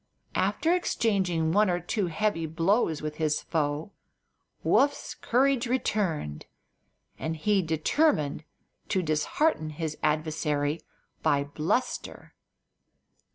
[0.33, 3.91] After exchanging one or two heavy blows with his foe
[4.63, 6.47] Woof's courage returned,
[7.19, 8.43] and he determined
[8.89, 10.81] to dishearten his adversary
[11.21, 12.33] by bluster.